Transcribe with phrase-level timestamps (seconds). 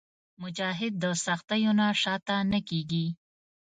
[0.41, 3.05] مجاهد د سختیو نه شاته نه کېږي.